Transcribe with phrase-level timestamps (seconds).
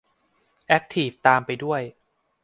[0.67, 1.81] แอ็คทีฟตามไปด้วย